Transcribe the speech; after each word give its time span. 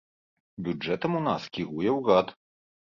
Бюджэтам 0.69 1.21
у 1.21 1.21
нас 1.29 1.47
кіруе 1.59 1.89
ўрад. 2.01 2.39